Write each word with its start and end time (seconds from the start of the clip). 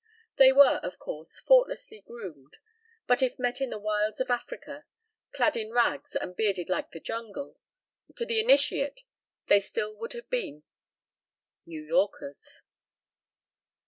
They 0.37 0.51
were, 0.51 0.79
of 0.81 0.97
course, 0.97 1.39
faultlessly 1.39 2.01
groomed, 2.01 2.57
but 3.05 3.21
if 3.21 3.37
met 3.37 3.61
in 3.61 3.69
the 3.69 3.77
wilds 3.77 4.19
of 4.19 4.31
Africa, 4.31 4.85
clad 5.31 5.55
in 5.55 5.69
rags 5.71 6.15
and 6.15 6.35
bearded 6.35 6.69
like 6.69 6.89
the 6.89 6.99
jungle, 6.99 7.59
to 8.15 8.25
the 8.25 8.39
initiate 8.39 9.01
they 9.45 9.59
still 9.59 9.93
would 9.97 10.13
have 10.13 10.27
been 10.27 10.63
New 11.67 11.83
Yorkers. 11.85 12.63